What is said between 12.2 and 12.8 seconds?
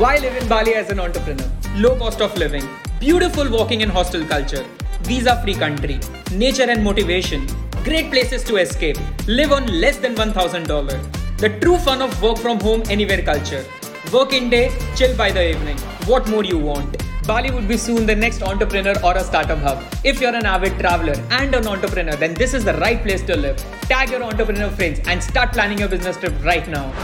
work from